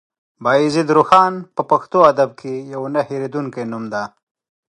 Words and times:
بايزيد 0.43 0.87
روښان 0.97 1.33
په 1.55 1.61
پښتو 1.71 1.97
ادب 2.11 2.29
کې 2.39 2.53
يو 2.73 2.83
نه 2.93 3.01
هېرېدونکی 3.09 3.63
نوم 3.71 3.83
دی. 3.93 4.03